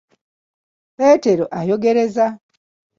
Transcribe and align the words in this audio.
Peetero 0.97 1.45
ayogereza. 1.59 2.25